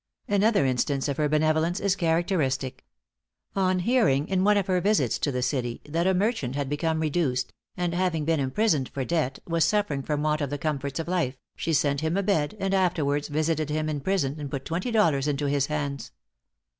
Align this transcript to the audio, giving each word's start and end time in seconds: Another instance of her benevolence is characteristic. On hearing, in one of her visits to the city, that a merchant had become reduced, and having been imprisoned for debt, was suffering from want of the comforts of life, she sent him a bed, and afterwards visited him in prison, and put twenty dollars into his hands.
Another 0.27 0.65
instance 0.65 1.07
of 1.07 1.17
her 1.17 1.29
benevolence 1.29 1.79
is 1.79 1.95
characteristic. 1.95 2.83
On 3.55 3.77
hearing, 3.77 4.27
in 4.29 4.43
one 4.43 4.57
of 4.57 4.65
her 4.65 4.81
visits 4.81 5.19
to 5.19 5.31
the 5.31 5.43
city, 5.43 5.79
that 5.87 6.07
a 6.07 6.15
merchant 6.15 6.55
had 6.55 6.67
become 6.69 7.01
reduced, 7.01 7.53
and 7.77 7.93
having 7.93 8.25
been 8.25 8.39
imprisoned 8.39 8.89
for 8.89 9.05
debt, 9.05 9.37
was 9.45 9.63
suffering 9.63 10.01
from 10.01 10.23
want 10.23 10.41
of 10.41 10.49
the 10.49 10.57
comforts 10.57 10.99
of 10.99 11.07
life, 11.07 11.37
she 11.55 11.71
sent 11.71 12.01
him 12.01 12.17
a 12.17 12.23
bed, 12.23 12.57
and 12.59 12.73
afterwards 12.73 13.27
visited 13.27 13.69
him 13.69 13.87
in 13.87 13.99
prison, 13.99 14.37
and 14.39 14.49
put 14.49 14.65
twenty 14.65 14.89
dollars 14.89 15.27
into 15.27 15.45
his 15.45 15.67
hands. 15.67 16.11